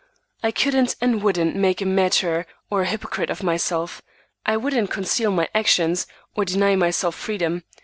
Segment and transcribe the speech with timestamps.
[0.41, 4.01] I couldn't and wouldn't make a martyr or a hypocrite of myself.
[4.47, 7.63] I wouldn't conceal my actions or deny myself freedom.